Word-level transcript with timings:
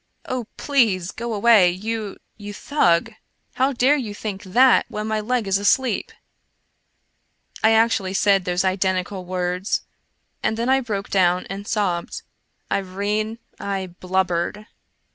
"Oh, 0.25 0.47
please 0.57 1.11
go 1.11 1.31
away, 1.31 1.69
you— 1.69 2.17
you 2.45 2.55
Thug! 2.55 3.13
How 3.53 3.71
dare 3.71 3.97
you 3.97 4.15
think 4.15 4.41
that 4.41 4.87
when 4.89 5.05
my 5.05 5.19
leg 5.19 5.47
is 5.47 5.59
asleep?" 5.59 6.11
I 7.63 7.73
actually 7.73 8.15
said 8.15 8.43
those 8.45 8.65
identical 8.65 9.25
words! 9.25 9.83
And 10.41 10.57
then 10.57 10.69
I 10.69 10.79
broke 10.81 11.11
down 11.11 11.45
and 11.51 11.67
sobbed. 11.67 12.23
Irene, 12.71 13.37
I 13.59 13.93
blubbered 13.99 14.65